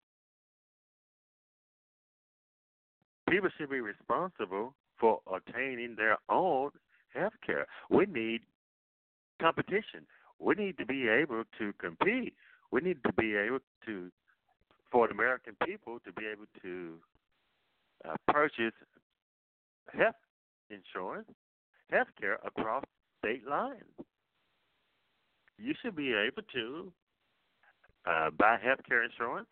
people 3.28 3.50
should 3.58 3.70
be 3.70 3.80
responsible 3.80 4.76
for 5.00 5.20
obtaining 5.32 5.96
their 5.96 6.18
own 6.30 6.72
health 7.14 7.34
care. 7.46 7.66
We 7.90 8.06
need 8.06 8.42
competition. 9.42 10.06
We 10.40 10.56
need 10.56 10.78
to 10.78 10.86
be 10.86 11.08
able 11.08 11.44
to 11.58 11.74
compete. 11.80 12.34
We 12.72 12.82
need 12.82 13.04
to 13.06 13.14
be 13.14 13.36
able 13.36 13.60
to, 13.86 14.12
for 14.92 15.08
the 15.08 15.14
American 15.14 15.56
people, 15.66 16.00
to 16.06 16.12
be 16.14 16.26
able 16.26 16.46
to 16.62 16.94
uh, 18.08 18.16
purchase 18.28 18.74
health 19.94 20.16
insurance, 20.70 21.28
health 21.90 22.08
care 22.20 22.40
across 22.46 22.84
state 23.20 23.48
lines. 23.48 23.84
You 25.58 25.74
should 25.82 25.96
be 25.96 26.14
able 26.14 26.44
to 26.54 26.92
uh, 28.06 28.30
buy 28.38 28.58
health 28.62 28.80
care 28.88 29.04
insurance 29.04 29.48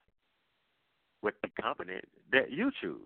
with 1.22 1.34
the 1.42 1.50
company 1.62 2.00
that 2.32 2.52
you 2.52 2.72
choose 2.82 3.02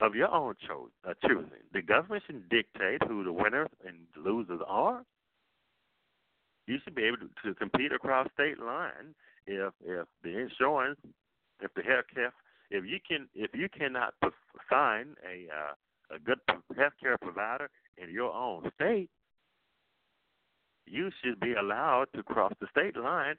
of 0.00 0.14
your 0.14 0.32
own 0.32 0.54
cho- 0.66 0.90
uh, 1.08 1.14
choosing. 1.26 1.50
The 1.72 1.82
government 1.82 2.24
should 2.26 2.48
dictate 2.48 3.02
who 3.06 3.22
the 3.22 3.32
winners 3.32 3.68
and 3.86 3.96
losers 4.16 4.60
are. 4.66 5.04
You 6.66 6.78
should 6.82 6.94
be 6.94 7.04
able 7.04 7.18
to, 7.18 7.28
to 7.44 7.54
compete 7.54 7.92
across 7.92 8.28
state 8.34 8.58
lines 8.58 9.14
if 9.46 9.72
if 9.84 10.06
the 10.22 10.38
insurance, 10.38 10.98
if 11.60 11.72
the 11.74 11.82
health 11.82 12.06
care, 12.14 12.32
if 12.70 12.84
you 12.84 12.98
can 13.06 13.28
if 13.34 13.50
you 13.54 13.68
cannot 13.68 14.14
find 14.68 15.16
a 15.24 15.46
uh, 15.52 16.16
a 16.16 16.18
good 16.18 16.38
health 16.76 16.92
care 17.00 17.18
provider 17.18 17.70
in 17.96 18.10
your 18.10 18.32
own 18.32 18.70
state, 18.74 19.10
you 20.86 21.10
should 21.22 21.38
be 21.40 21.54
allowed 21.54 22.06
to 22.14 22.22
cross 22.22 22.52
the 22.60 22.66
state 22.70 22.96
line 22.96 23.36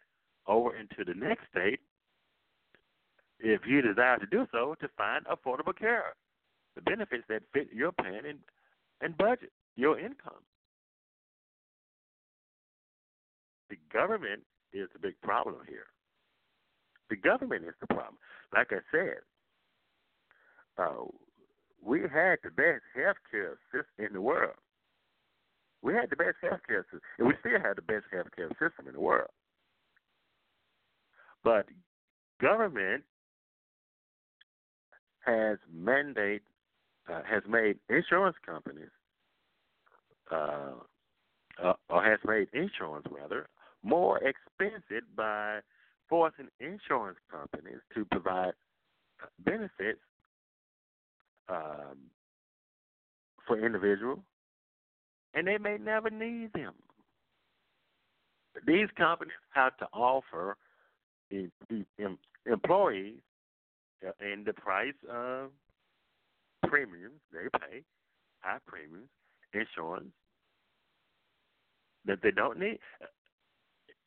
over 0.47 0.75
into 0.75 1.03
the 1.05 1.13
next 1.13 1.43
state 1.49 1.79
if 3.41 3.61
you 3.65 3.81
desire 3.81 4.17
to 4.17 4.25
do 4.27 4.45
so 4.51 4.75
to 4.79 4.87
find 4.97 5.25
affordable 5.25 5.77
care, 5.77 6.15
the 6.75 6.81
benefits 6.81 7.23
that 7.27 7.41
fit 7.53 7.69
your 7.73 7.91
plan 7.91 8.25
and, 8.27 8.39
and 9.01 9.17
budget, 9.17 9.51
your 9.75 9.99
income. 9.99 10.43
The 13.69 13.77
government 13.91 14.43
is 14.73 14.89
the 14.93 14.99
big 14.99 15.19
problem 15.21 15.55
here. 15.67 15.85
The 17.11 17.17
government 17.17 17.65
is 17.65 17.73
the 17.81 17.87
problem. 17.87 18.15
Like 18.55 18.71
I 18.71 18.79
said, 18.89 19.17
uh, 20.77 21.03
we 21.83 21.99
had 22.03 22.37
the 22.41 22.51
best 22.51 22.83
healthcare 22.97 23.55
system 23.69 24.05
in 24.07 24.13
the 24.13 24.21
world. 24.21 24.55
We 25.81 25.93
had 25.93 26.09
the 26.09 26.15
best 26.15 26.37
healthcare 26.41 26.83
system, 26.83 27.01
and 27.19 27.27
we 27.27 27.33
still 27.41 27.59
have 27.61 27.75
the 27.75 27.81
best 27.81 28.05
healthcare 28.13 28.49
system 28.51 28.87
in 28.87 28.93
the 28.93 29.01
world. 29.01 29.27
But 31.43 31.65
government 32.39 33.03
has 35.25 35.57
mandate 35.69 36.43
uh, 37.11 37.23
has 37.29 37.43
made 37.45 37.77
insurance 37.89 38.37
companies 38.45 38.89
uh, 40.31 40.75
uh, 41.61 41.73
or 41.89 42.03
has 42.05 42.19
made 42.25 42.47
insurance 42.53 43.05
rather 43.11 43.49
more 43.83 44.17
expensive 44.19 45.03
by 45.17 45.59
forcing 46.11 46.49
insurance 46.59 47.17
companies 47.31 47.79
to 47.95 48.05
provide 48.11 48.51
benefits 49.45 50.01
um, 51.47 51.97
for 53.47 53.65
individuals, 53.65 54.19
and 55.33 55.47
they 55.47 55.57
may 55.57 55.77
never 55.77 56.09
need 56.09 56.51
them. 56.53 56.73
These 58.67 58.89
companies 58.97 59.31
have 59.51 59.77
to 59.77 59.87
offer 59.93 60.57
employees 62.45 63.19
uh, 64.05 64.11
in 64.19 64.43
the 64.45 64.53
price 64.53 64.93
of 65.09 65.51
premiums 66.67 67.21
they 67.31 67.47
pay, 67.57 67.83
high 68.41 68.57
premiums, 68.67 69.07
insurance 69.53 70.11
that 72.05 72.19
they 72.21 72.31
don't 72.31 72.59
need. 72.59 72.79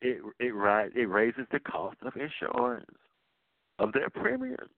It 0.04 0.20
it 0.38 0.54
rise 0.54 0.90
it 0.94 1.08
raises 1.08 1.46
the 1.50 1.60
cost 1.60 1.96
of 2.02 2.12
insurance 2.14 2.84
of 3.78 3.90
their 3.94 4.10
premiums 4.10 4.68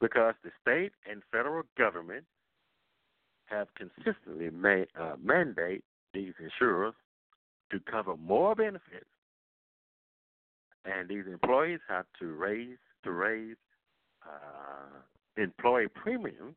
because 0.00 0.32
the 0.42 0.50
state 0.62 0.92
and 1.08 1.20
federal 1.30 1.62
government 1.76 2.24
have 3.50 3.68
consistently 3.74 4.48
made, 4.48 4.86
uh, 4.98 5.16
mandate 5.22 5.84
these 6.14 6.32
insurers 6.40 6.94
to 7.70 7.78
cover 7.80 8.16
more 8.16 8.54
benefits, 8.54 9.04
and 10.86 11.06
these 11.06 11.24
employees 11.30 11.80
have 11.86 12.06
to 12.18 12.28
raise 12.32 12.78
to 13.04 13.10
raise 13.10 13.56
uh, 14.24 15.00
employee 15.36 15.88
premiums, 15.88 16.56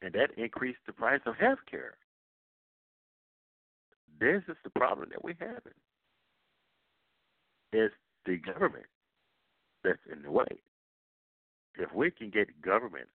and 0.00 0.14
that 0.14 0.30
increased 0.38 0.80
the 0.86 0.92
price 0.94 1.20
of 1.26 1.36
health 1.36 1.58
care. 1.70 1.98
This 4.18 4.42
is 4.48 4.56
the 4.64 4.70
problem 4.70 5.08
that 5.10 5.22
we 5.22 5.34
have. 5.40 5.60
It's 7.72 7.94
the 8.26 8.38
government 8.38 8.86
that's 9.84 9.98
in 10.10 10.22
the 10.22 10.30
way. 10.30 10.62
If 11.78 11.92
we 11.94 12.10
can 12.10 12.30
get 12.30 12.60
government 12.60 13.08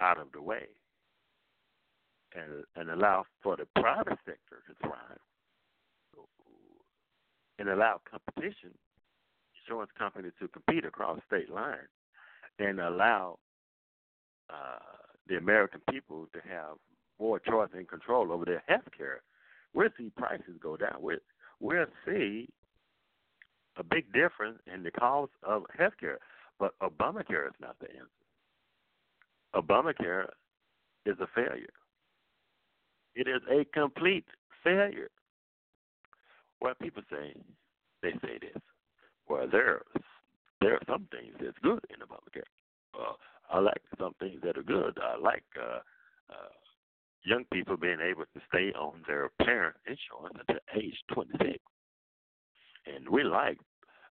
out 0.00 0.18
of 0.18 0.28
the 0.32 0.42
way 0.42 0.66
and 2.34 2.64
and 2.76 2.90
allow 2.90 3.24
for 3.42 3.56
the 3.56 3.66
private 3.80 4.18
sector 4.24 4.62
to 4.66 4.74
thrive 4.80 5.18
and 7.58 7.68
allow 7.68 8.00
competition, 8.08 8.70
insurance 9.62 9.90
companies 9.96 10.32
to 10.40 10.48
compete 10.48 10.84
across 10.84 11.20
state 11.26 11.50
lines, 11.50 11.88
and 12.58 12.80
allow 12.80 13.38
uh, 14.50 14.78
the 15.28 15.36
American 15.36 15.80
people 15.90 16.26
to 16.32 16.40
have 16.48 16.76
more 17.20 17.38
choice 17.38 17.68
and 17.74 17.88
control 17.88 18.32
over 18.32 18.44
their 18.44 18.62
health 18.66 18.88
care, 18.96 19.22
we'll 19.74 19.88
see 19.98 20.10
prices 20.16 20.56
go 20.62 20.76
down. 20.76 20.96
We'll, 21.00 21.18
we'll 21.60 21.86
see 22.06 22.48
a 23.76 23.82
big 23.82 24.12
difference 24.12 24.58
in 24.72 24.82
the 24.82 24.90
cost 24.90 25.32
of 25.42 25.64
health 25.76 25.94
care. 25.98 26.18
But 26.58 26.78
Obamacare 26.80 27.48
is 27.48 27.54
not 27.60 27.76
the 27.80 27.88
answer. 27.90 28.08
Obamacare 29.54 30.26
is 31.06 31.16
a 31.20 31.26
failure. 31.34 31.66
It 33.14 33.28
is 33.28 33.42
a 33.50 33.64
complete 33.76 34.26
failure. 34.62 35.10
Well, 36.60 36.74
people 36.80 37.02
say, 37.10 37.34
they 38.02 38.12
say 38.22 38.38
this. 38.40 38.62
Well, 39.28 39.46
there's 39.50 39.82
there 40.60 40.74
are 40.74 40.82
some 40.88 41.06
things 41.10 41.34
that's 41.40 41.58
good 41.62 41.84
in 41.90 41.96
Obamacare. 42.00 42.48
Uh, 42.94 43.12
I 43.50 43.58
like 43.58 43.82
some 43.98 44.14
things 44.18 44.40
that 44.42 44.56
are 44.56 44.62
good. 44.62 44.98
I 45.02 45.18
like 45.20 45.44
uh, 45.60 45.80
uh, 46.30 46.48
young 47.24 47.44
people 47.52 47.76
being 47.76 48.00
able 48.00 48.24
to 48.24 48.40
stay 48.48 48.72
on 48.72 49.02
their 49.06 49.30
parent 49.42 49.76
insurance 49.86 50.36
until 50.46 50.60
age 50.76 50.96
26. 51.12 51.58
And 52.86 53.08
we 53.08 53.24
like 53.24 53.58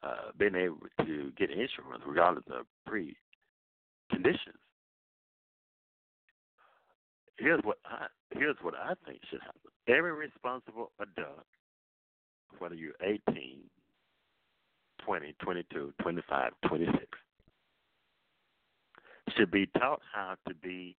uh, 0.03 0.33
being 0.39 0.55
able 0.55 0.79
to 1.05 1.33
get 1.37 1.51
insurance 1.51 2.03
regardless 2.07 2.45
of 2.51 2.67
pre 2.87 3.17
conditions. 4.11 4.57
Here's 7.39 7.61
what 7.65 7.79
I 7.85 8.07
here's 8.35 8.57
what 8.63 8.75
I 8.75 8.95
think 9.07 9.21
should 9.31 9.41
happen. 9.41 9.61
Every 9.89 10.13
responsible 10.13 10.93
adult, 11.01 11.45
whether 12.59 12.75
you're 12.75 12.93
18, 13.03 13.61
20, 15.05 15.35
22, 15.43 15.93
25, 16.01 16.53
26, 16.67 16.97
should 19.37 19.51
be 19.51 19.67
taught 19.79 20.01
how 20.15 20.35
to 20.49 20.55
be 20.55 20.97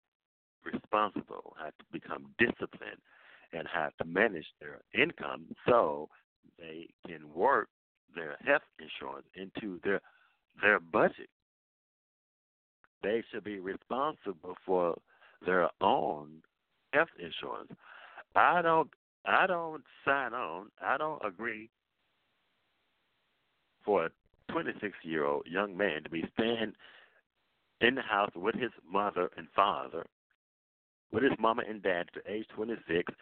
responsible, 0.65 1.55
have 1.63 1.77
to 1.77 1.85
become 1.91 2.33
disciplined, 2.37 3.01
and 3.51 3.67
have 3.67 3.95
to 3.97 4.05
manage 4.05 4.47
their 4.59 4.81
income 4.93 5.45
so 5.67 6.09
they 6.57 6.87
can 7.07 7.33
work 7.33 7.69
their 8.15 8.37
health 8.45 8.61
insurance 8.79 9.27
into 9.35 9.79
their 9.83 10.01
their 10.61 10.79
budget. 10.79 11.29
They 13.01 13.23
should 13.31 13.43
be 13.43 13.59
responsible 13.59 14.55
for 14.65 14.97
their 15.45 15.69
own 15.81 16.41
health 16.93 17.09
insurance. 17.19 17.71
I 18.35 18.61
don't 18.61 18.89
I 19.25 19.47
don't 19.47 19.83
sign 20.05 20.33
on. 20.33 20.67
I 20.81 20.97
don't 20.97 21.21
agree 21.25 21.69
for 23.85 24.05
a 24.05 24.09
26 24.51 24.93
year 25.03 25.25
old 25.25 25.45
young 25.47 25.75
man 25.75 26.03
to 26.03 26.09
be 26.09 26.23
staying 26.33 26.73
in 27.81 27.95
the 27.95 28.01
house 28.01 28.31
with 28.35 28.55
his 28.55 28.71
mother 28.89 29.29
and 29.37 29.47
father, 29.55 30.05
with 31.11 31.23
his 31.23 31.33
mama 31.39 31.63
and 31.67 31.81
dad 31.81 32.07
to 32.13 32.31
age 32.31 32.45
26, 32.55 33.13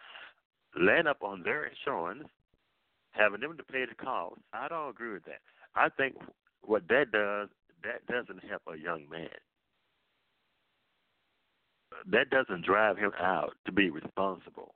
laying 0.76 1.06
up 1.06 1.22
on 1.22 1.42
their 1.42 1.66
insurance, 1.66 2.28
having 3.12 3.40
them 3.40 3.56
to 3.56 3.64
pay 3.64 3.84
the 3.84 3.94
cost. 3.94 4.40
I 4.52 4.68
don't 4.68 4.90
agree 4.90 5.12
with 5.12 5.24
that. 5.24 5.40
I 5.74 5.88
think 5.90 6.16
what 6.62 6.86
that 6.88 7.12
does, 7.12 7.48
that 7.82 8.06
doesn't 8.06 8.44
help 8.48 8.62
a 8.72 8.78
young 8.78 9.08
man. 9.10 9.28
That 12.10 12.30
doesn't 12.30 12.64
drive 12.64 12.96
him 12.96 13.12
out 13.20 13.54
to 13.66 13.72
be 13.72 13.90
responsible, 13.90 14.74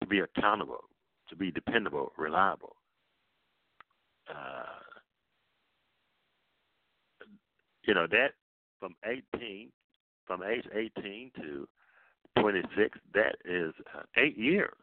to 0.00 0.06
be 0.06 0.20
accountable, 0.20 0.84
to 1.28 1.36
be 1.36 1.50
dependable, 1.50 2.12
reliable. 2.16 2.76
Uh, 4.28 4.62
you 7.84 7.94
know 7.94 8.06
that 8.06 8.34
from 8.78 8.94
18, 9.04 9.70
from 10.30 10.44
age 10.44 10.64
18 10.72 11.32
to 11.42 11.68
26, 12.38 12.98
that 13.14 13.34
is 13.44 13.72
uh, 13.92 14.02
eight 14.16 14.38
years. 14.38 14.76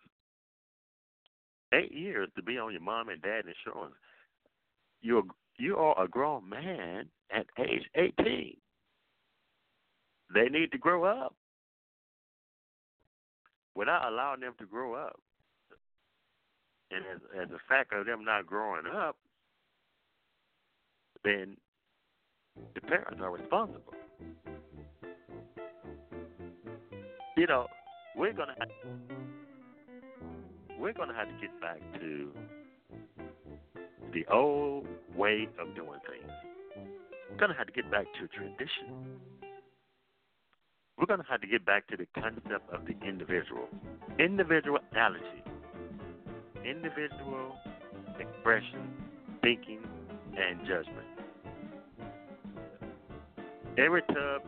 Eight 1.74 1.94
years 1.94 2.28
to 2.36 2.44
be 2.44 2.58
on 2.58 2.74
your 2.74 2.82
mom 2.82 3.08
and 3.08 3.22
dad 3.22 3.44
insurance. 3.46 3.96
You're 5.02 5.24
you 5.58 5.78
are 5.78 6.04
a 6.04 6.08
grown 6.10 6.50
man 6.50 7.06
at 7.34 7.46
age 7.60 7.84
18. 7.96 8.58
They 10.34 10.50
need 10.50 10.74
to 10.74 10.78
grow 10.78 11.06
up. 11.06 11.34
Without 13.74 14.12
allowing 14.12 14.42
them 14.42 14.54
to 14.60 14.66
grow 14.66 14.96
up, 14.96 15.18
and 16.92 17.06
as, 17.14 17.22
as 17.42 17.50
a 17.52 17.60
fact 17.70 17.94
of 17.94 18.06
them 18.06 18.26
not 18.26 18.46
growing 18.46 18.86
up, 18.94 19.16
then 21.24 21.56
the 22.76 22.82
parents 22.82 23.22
are 23.22 23.32
responsible. 23.32 23.94
You 27.38 27.46
know, 27.46 27.68
we're 28.16 28.34
gonna 28.34 28.56
have, 28.58 28.70
we're 30.80 30.94
gonna 30.94 31.14
have 31.14 31.28
to 31.28 31.36
get 31.40 31.62
back 31.62 31.80
to 32.00 32.32
the 34.12 34.26
old 34.34 34.88
way 35.16 35.48
of 35.60 35.76
doing 35.76 36.00
things. 36.10 36.32
We're 37.30 37.38
gonna 37.38 37.54
have 37.54 37.68
to 37.68 37.74
get 37.74 37.92
back 37.92 38.08
to 38.20 38.28
tradition. 38.36 39.20
We're 40.98 41.06
gonna 41.06 41.26
have 41.30 41.42
to 41.42 41.48
get 41.48 41.64
back 41.64 41.86
to 41.90 41.98
the 41.98 42.08
concept 42.20 42.74
of 42.74 42.88
the 42.88 42.96
individual, 43.08 43.68
individuality, 44.18 45.44
individual 46.66 47.56
expression, 48.20 48.90
thinking, 49.44 49.82
and 50.36 50.60
judgment. 50.62 51.06
Every 53.78 54.02
tub 54.02 54.42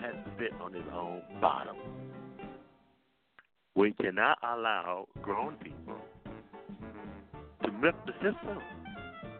has 0.00 0.14
fit 0.38 0.52
on 0.60 0.72
his 0.72 0.84
own 0.92 1.22
bottom. 1.40 1.76
We 3.74 3.92
cannot 3.92 4.38
allow 4.42 5.06
grown 5.22 5.54
people 5.56 5.96
to 7.64 7.72
milk 7.72 7.94
the 8.06 8.12
system. 8.14 8.58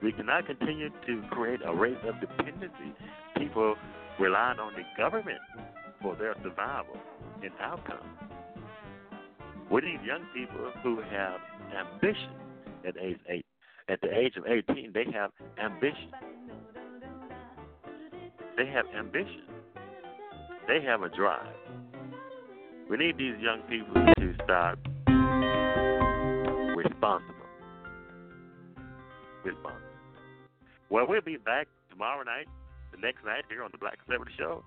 We 0.02 0.12
cannot 0.12 0.46
continue 0.46 0.88
to 0.88 1.22
create 1.30 1.60
a 1.64 1.74
race 1.74 1.98
of 2.06 2.20
dependency. 2.20 2.94
People 3.36 3.74
relying 4.18 4.58
on 4.58 4.72
the 4.74 4.82
government 4.96 5.40
for 6.00 6.16
their 6.16 6.34
survival 6.42 6.96
and 7.42 7.52
outcome. 7.60 8.06
We 9.70 9.82
need 9.82 10.00
young 10.04 10.26
people 10.34 10.72
who 10.82 11.00
have 11.00 11.40
ambition 11.76 12.30
at 12.86 12.96
age 12.96 13.18
eight. 13.28 13.46
At 13.88 14.00
the 14.00 14.16
age 14.16 14.36
of 14.36 14.44
18, 14.46 14.92
they 14.94 15.04
have 15.12 15.32
ambition. 15.58 16.10
They 18.56 18.66
have 18.66 18.84
ambition. 18.96 19.49
They 20.70 20.80
have 20.86 21.02
a 21.02 21.08
drive. 21.08 21.52
We 22.88 22.96
need 22.96 23.18
these 23.18 23.34
young 23.40 23.62
people 23.62 23.92
to 23.92 24.34
start 24.44 24.78
responsible. 26.76 27.34
Responsible. 29.42 29.80
Well, 30.88 31.06
we'll 31.08 31.22
be 31.22 31.38
back 31.38 31.66
tomorrow 31.90 32.22
night, 32.22 32.46
the 32.92 32.98
next 32.98 33.24
night 33.24 33.42
here 33.48 33.64
on 33.64 33.70
the 33.72 33.78
Black 33.78 33.98
Conservative 34.04 34.32
Show, 34.38 34.62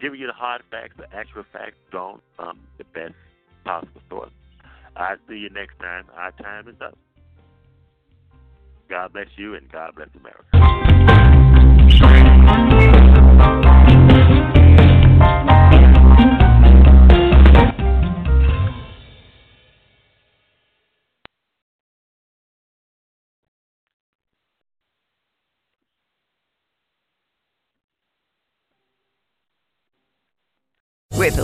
giving 0.00 0.20
you 0.20 0.28
the 0.28 0.32
hard 0.32 0.62
facts, 0.70 0.94
the 0.96 1.12
actual 1.12 1.42
facts 1.52 1.74
drawn 1.90 2.20
from 2.36 2.48
um, 2.50 2.60
the 2.78 2.84
best 2.84 3.14
possible 3.64 4.02
source. 4.08 4.30
I'll 4.94 5.16
see 5.28 5.34
you 5.34 5.50
next 5.50 5.80
time. 5.80 6.04
Our 6.14 6.30
time 6.30 6.68
is 6.68 6.76
up. 6.80 6.96
God 8.88 9.12
bless 9.14 9.26
you 9.34 9.56
and 9.56 9.68
God 9.72 9.96
bless 9.96 10.10
America. 10.14 10.99